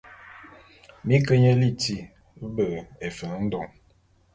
[1.05, 1.97] Mi ke nye liti
[2.55, 2.65] be
[3.07, 3.67] Efen-Ndon.